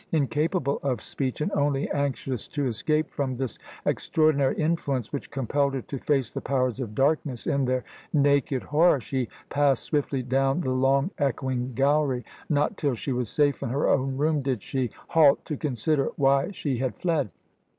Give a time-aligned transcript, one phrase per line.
[0.11, 5.83] Incapable of speech, and only anxious to escape from this extraordinary influence, which compelled her
[5.83, 10.71] to face the powers of darkness in their naked horror, she passed swiftly down the
[10.73, 12.25] long, echoing gallery.
[12.49, 16.49] Not till she was safe in her own room did she halt, to consider why
[16.49, 17.29] she had fled.